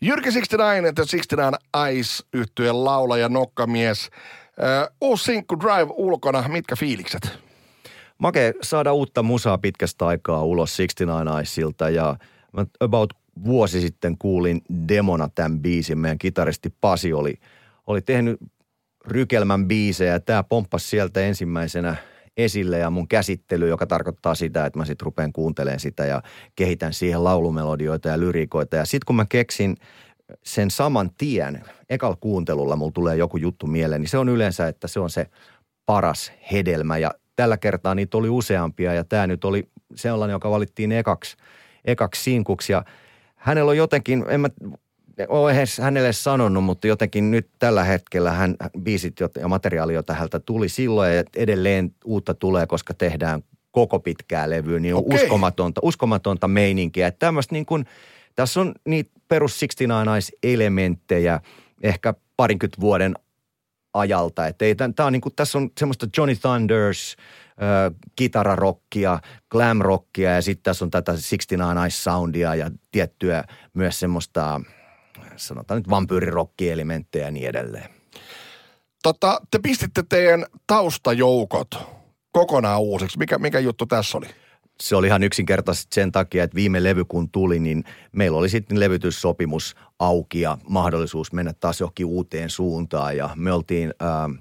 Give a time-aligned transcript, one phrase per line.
[0.00, 1.54] Jyrki 69 ja 69
[1.92, 4.10] Ice yhtyeen laulaja nokkamies.
[4.62, 7.38] Ö, uusi sinkku Drive ulkona, mitkä fiilikset?
[8.18, 12.16] Make saada uutta musaa pitkästä aikaa ulos 69 Iceilta ja
[12.80, 13.10] about
[13.44, 15.98] vuosi sitten kuulin demona tämän biisin.
[15.98, 17.34] Meidän kitaristi Pasi oli,
[17.86, 18.40] oli tehnyt
[19.06, 21.96] rykelmän biisejä ja tämä pomppasi sieltä ensimmäisenä
[22.38, 26.22] esille ja mun käsittely, joka tarkoittaa sitä, että mä sitten rupean kuuntelemaan sitä ja
[26.56, 28.76] kehitän siihen laulumelodioita ja lyriikoita.
[28.76, 29.76] Ja sitten kun mä keksin
[30.44, 34.88] sen saman tien, ekal kuuntelulla mulla tulee joku juttu mieleen, niin se on yleensä, että
[34.88, 35.26] se on se
[35.86, 36.98] paras hedelmä.
[36.98, 41.36] Ja tällä kertaa niitä oli useampia ja tämä nyt oli sellainen, joka valittiin ekaksi,
[41.84, 42.72] ekaksi sinkuksi.
[42.72, 42.84] Ja
[43.36, 44.48] hänellä on jotenkin, en mä
[45.28, 50.38] ole edes hänelle sanonut, mutta jotenkin nyt tällä hetkellä hän biisit ja materiaali, jota häneltä
[50.38, 55.22] tuli silloin ja edelleen uutta tulee, koska tehdään koko pitkää levyä, niin on Okei.
[55.22, 57.06] uskomatonta, uskomatonta meininkiä.
[57.06, 57.86] Että tämmöistä niin kuin,
[58.34, 61.40] tässä on niitä perus 69 elementtejä
[61.82, 63.14] ehkä parinkymmentä vuoden
[63.94, 64.46] ajalta.
[64.46, 67.16] Että ei, tää on niin kuin, tässä on semmoista Johnny Thunders,
[67.62, 74.60] äh, kitararokkia, glam-rockia ja sitten tässä on tätä 69 soundia ja tiettyä myös semmoista,
[75.36, 77.90] sanotaan nyt vampyyrirokkielementtejä ja niin edelleen.
[79.02, 81.68] Tota, te pistitte teidän taustajoukot
[82.32, 83.18] kokonaan uusiksi.
[83.18, 84.26] Mikä, mikä juttu tässä oli?
[84.82, 88.80] se oli ihan yksinkertaisesti sen takia, että viime levy kun tuli, niin meillä oli sitten
[88.80, 93.16] levytyssopimus auki ja mahdollisuus mennä taas johonkin uuteen suuntaan.
[93.16, 94.32] Ja me oltiin ähm,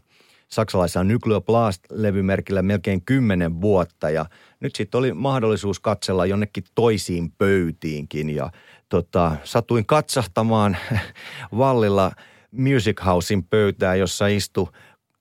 [0.48, 4.26] saksalaisella Nuclear Blast-levymerkillä melkein kymmenen vuotta ja
[4.60, 8.52] nyt sitten oli mahdollisuus katsella jonnekin toisiin pöytiinkin ja
[8.90, 10.78] tota, satuin katsahtamaan
[11.58, 12.12] Vallilla
[12.52, 14.68] Music Housein pöytää, jossa istui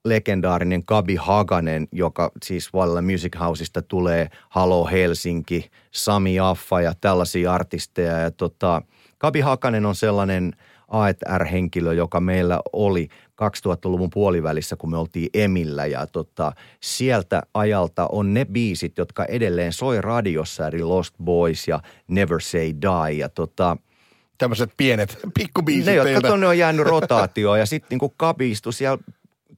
[0.05, 7.53] legendaarinen Kabi Haganen, joka siis Vallilla Music Houseista tulee Halo Helsinki, Sami Affa ja tällaisia
[7.53, 8.19] artisteja.
[8.19, 8.83] Ja tota,
[9.19, 10.53] Kabi Hakanen on sellainen
[10.89, 13.09] A&R-henkilö, joka meillä oli
[13.43, 15.87] 2000-luvun puolivälissä, kun me oltiin Emillä.
[15.87, 21.81] Ja tota, sieltä ajalta on ne biisit, jotka edelleen soi radiossa, eli Lost Boys ja
[22.09, 23.13] Never Say Die.
[23.19, 23.77] Ja tota,
[24.39, 28.99] Tämmöiset pienet pikkubiisit ne, jotka tuonne on jäänyt rotaatioon ja sitten niinku Kabi istui siellä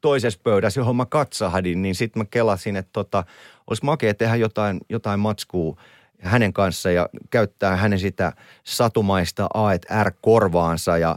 [0.00, 3.24] toisessa pöydässä, johon mä katsahdin, niin sitten mä kelasin, että tota,
[3.66, 5.76] olisi makea tehdä jotain, jotain matskua
[6.22, 8.32] hänen kanssa ja käyttää hänen sitä
[8.64, 9.68] satumaista A
[10.02, 11.16] R-korvaansa ja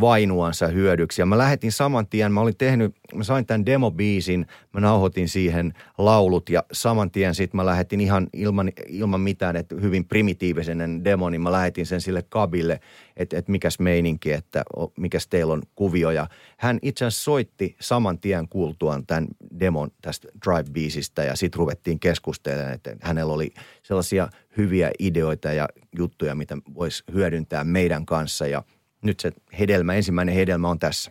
[0.00, 1.22] vainuansa hyödyksi.
[1.22, 5.72] Ja mä lähetin saman tien, mä olin tehnyt, mä sain tämän demobiisin, mä nauhoitin siihen
[5.98, 11.30] laulut ja saman tien sitten mä lähetin ihan ilman, ilman mitään, että hyvin primitiivisen demo,
[11.30, 12.80] niin mä lähetin sen sille kabille,
[13.16, 14.64] että, että mikäs meininki, että
[14.96, 16.10] mikäs teillä on kuvio.
[16.10, 16.26] Ja
[16.56, 19.26] hän itse asiassa soitti saman tien kuultuaan tämän
[19.60, 26.34] demon tästä Drive-biisistä ja sitten ruvettiin keskustelemaan, että hänellä oli sellaisia hyviä ideoita ja juttuja,
[26.34, 28.62] mitä voisi hyödyntää meidän kanssa ja
[29.02, 31.10] nyt se hedelmä, ensimmäinen hedelmä on tässä.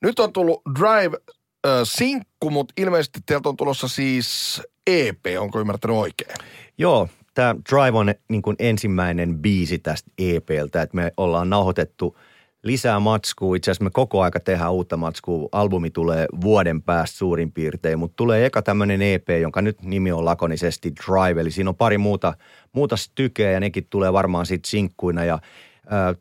[0.00, 6.36] Nyt on tullut Drive-sinkku, mutta ilmeisesti teiltä on tulossa siis EP, onko ymmärtänyt oikein?
[6.78, 12.16] Joo, tämä Drive on niin kuin ensimmäinen biisi tästä EPltä, että me ollaan nauhoitettu
[12.62, 13.56] lisää matskua.
[13.56, 15.48] Itse asiassa me koko aika tehdään uutta matskua.
[15.52, 20.24] Albumi tulee vuoden päästä suurin piirtein, mutta tulee eka tämmöinen EP, jonka nyt nimi on
[20.24, 21.40] lakonisesti Drive.
[21.40, 22.34] Eli siinä on pari muuta,
[22.72, 25.38] muuta stykeä ja nekin tulee varmaan sitten sinkkuina ja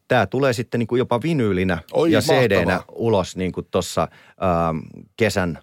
[0.07, 2.21] Tämä tulee sitten niin kuin jopa vinyylinä Oi, ja.
[2.21, 4.07] CD-nä ulos niin kuin tuossa
[5.17, 5.59] kesän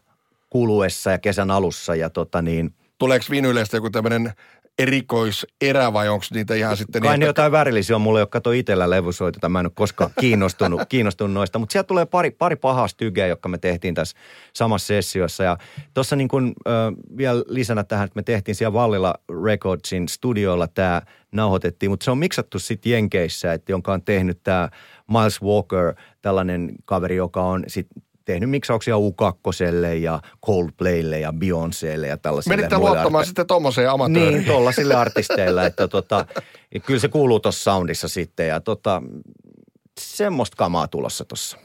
[0.51, 1.95] kuluessa ja kesän alussa.
[1.95, 4.33] Ja tota niin, Tuleeko vinyyleistä joku tämmöinen
[4.83, 8.37] erikoiserä vai onko niitä ihan sitten Kai niin, ne että- jotain värillisiä on mulle, jotka
[8.41, 9.49] katsoo itsellä levysoitota.
[9.49, 11.59] Mä en ole koskaan kiinnostunut, kiinnostunut noista.
[11.59, 14.17] Mutta sieltä tulee pari, pari pahaa stygeä, jotka me tehtiin tässä
[14.53, 15.45] samassa sessiossa.
[15.45, 15.57] Ja
[15.95, 16.71] tuossa niin kun, ö,
[17.17, 19.15] vielä lisänä tähän, että me tehtiin siellä Vallilla
[19.45, 21.03] Recordsin studioilla tämä
[21.33, 21.91] nauhoitettiin.
[21.91, 24.69] Mutta se on miksattu sitten Jenkeissä, että jonka on tehnyt tämä
[25.11, 32.17] Miles Walker, tällainen kaveri, joka on sitten tehnyt miksauksia U2 ja Coldplaylle ja Beyoncélle ja
[32.17, 34.35] tällaisille Menitte luottamaan sitten tommoseen amatööriin.
[34.35, 36.27] niin, tuollaisille artisteille, että tota,
[36.87, 39.03] kyllä se kuuluu tuossa soundissa sitten ja tota,
[40.01, 41.59] semmoista kamaa tulossa tuossa.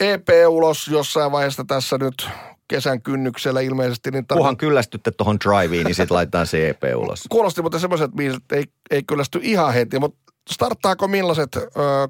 [0.00, 2.28] EP ulos jossain vaiheessa tässä nyt
[2.68, 4.10] kesän kynnyksellä ilmeisesti.
[4.10, 7.24] Niin Kunhan kyllästytte tuohon driveen, niin sitten laitetaan se EP ulos.
[7.28, 11.60] Kuulosti mutta semmoiset biisit, että ei, ei kyllästy ihan heti, mutta starttaako millaiset ö,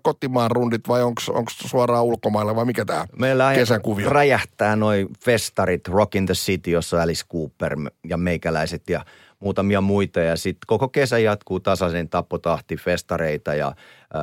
[0.03, 1.23] kotimaan rundit vai onko
[1.67, 4.11] suoraan ulkomaille vai mikä tämä Meillä kesän kuvio?
[4.11, 9.05] räjähtää noin festarit, Rock in the City, jossa Alice Cooper ja meikäläiset ja
[9.41, 10.21] muutamia muita.
[10.21, 13.67] Ja sitten koko kesä jatkuu tasaisen tappotahti, festareita ja
[14.15, 14.23] ää,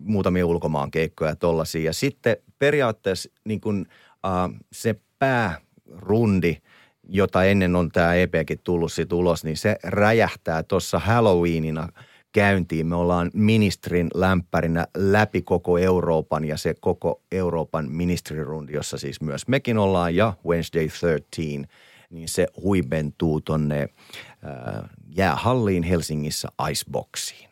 [0.00, 1.84] muutamia ulkomaan keikkoja tollaisia.
[1.84, 3.86] Ja sitten periaatteessa niin kun,
[4.24, 6.56] ää, se päärundi,
[7.08, 11.88] jota ennen on tämä EPkin tullut sit ulos, niin se räjähtää tuossa Halloweenina
[12.32, 12.86] käyntiin.
[12.86, 19.48] Me ollaan ministerin lämpärinä läpi koko Euroopan ja se koko Euroopan ministerirundi, jossa siis myös
[19.48, 21.74] mekin ollaan ja Wednesday 13,
[22.10, 27.49] niin se huipentuu tonne äh, jäähalliin Helsingissä Iceboxiin.